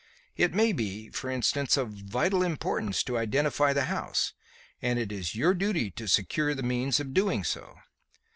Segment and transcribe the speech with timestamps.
[0.35, 4.33] It may be, for instance, of vital importance to identify the house,
[4.81, 7.77] and it is your duty to secure the means of doing so."